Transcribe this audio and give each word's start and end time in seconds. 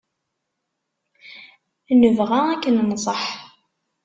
Nebɣa 1.99 2.37
ad 2.53 2.59
k-nenṣeḥ. 2.63 3.23